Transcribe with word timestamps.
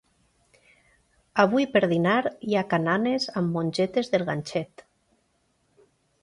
Avui 1.43 1.67
per 1.75 1.81
dinar 1.91 2.15
hi 2.47 2.55
ha 2.55 2.63
cananes 2.71 3.29
amb 3.43 3.55
mongetes 3.59 4.11
del 4.17 4.27
ganxet 4.31 4.85